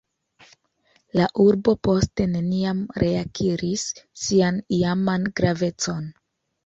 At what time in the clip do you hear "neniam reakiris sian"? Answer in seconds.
2.31-4.59